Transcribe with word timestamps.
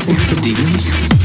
something 0.00 0.16
for 0.22 0.42
demons? 0.42 1.23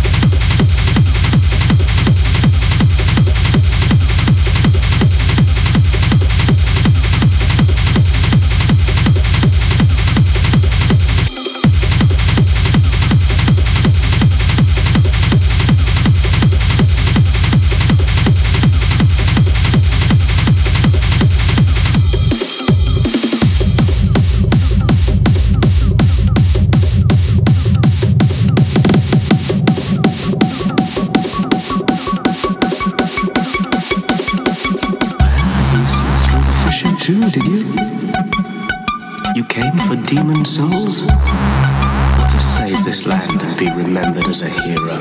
souls 40.50 41.06
to 41.08 42.40
save 42.42 42.84
this 42.84 43.06
land 43.06 43.40
and 43.40 43.58
be 43.60 43.70
remembered 43.84 44.28
as 44.28 44.42
a 44.42 44.50
hero. 44.50 44.98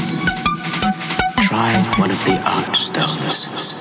Try 1.47 1.75
one 2.01 2.11
of 2.11 2.25
the 2.25 2.37
Archstones. 2.47 3.80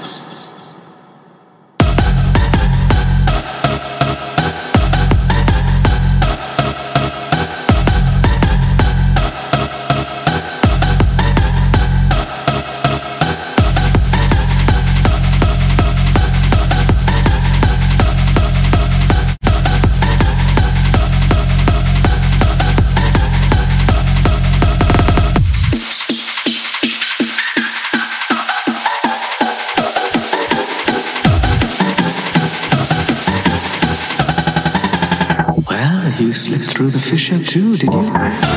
threw 36.80 36.90
the 36.90 36.98
fish 36.98 37.34
out 37.34 37.44
too, 37.46 37.76
did 37.76 37.92
you? 37.92 38.49